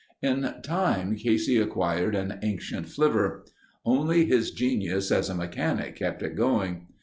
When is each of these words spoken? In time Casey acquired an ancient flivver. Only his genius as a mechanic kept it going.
In 0.23 0.51
time 0.63 1.15
Casey 1.15 1.57
acquired 1.57 2.15
an 2.15 2.39
ancient 2.41 2.89
flivver. 2.89 3.45
Only 3.85 4.25
his 4.25 4.49
genius 4.49 5.11
as 5.11 5.29
a 5.29 5.35
mechanic 5.35 5.95
kept 5.95 6.23
it 6.23 6.35
going. 6.35 6.87